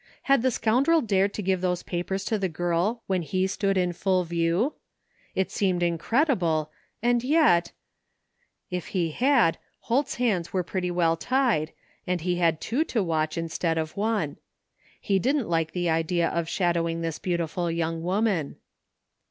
[0.23, 3.93] Had the scoundrel dared to give those papers to the girl when he stood in
[3.93, 4.73] full view?
[5.35, 6.71] It seemed incredible,—
[7.03, 7.71] and yet?
[8.71, 9.59] If he had.
[9.81, 11.71] Holt's hands were pretty well tied
[12.07, 14.37] and he had two to watch instead of one.
[14.99, 18.55] He didn't like the idea of shadowing this beautiful young woman.